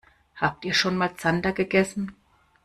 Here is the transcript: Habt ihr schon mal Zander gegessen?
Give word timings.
Habt 0.35 0.65
ihr 0.65 0.73
schon 0.73 0.97
mal 0.97 1.15
Zander 1.15 1.51
gegessen? 1.53 2.15